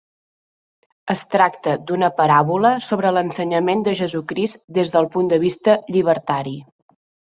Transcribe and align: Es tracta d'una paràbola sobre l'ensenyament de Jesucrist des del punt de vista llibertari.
Es 1.13 1.19
tracta 1.33 1.75
d'una 1.91 2.09
paràbola 2.21 2.71
sobre 2.87 3.11
l'ensenyament 3.17 3.87
de 3.89 3.93
Jesucrist 4.03 4.65
des 4.79 4.95
del 4.97 5.11
punt 5.17 5.31
de 5.35 5.41
vista 5.45 5.77
llibertari. 5.95 6.57